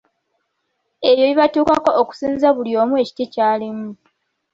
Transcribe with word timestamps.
Ebyo 1.09 1.23
bibatuukako 1.31 1.89
okusinziira 2.01 2.55
buli 2.57 2.71
omu 2.81 2.93
ekiti 3.03 3.25
ky‘alimu. 3.33 3.89